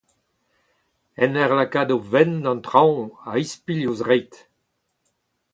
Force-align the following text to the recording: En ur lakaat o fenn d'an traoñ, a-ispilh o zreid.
En 1.23 1.37
ur 1.43 1.51
lakaat 1.57 1.89
o 1.95 1.97
fenn 2.11 2.31
d'an 2.43 2.59
traoñ, 2.67 2.99
a-ispilh 3.31 3.89
o 3.91 3.93
zreid. 3.99 4.33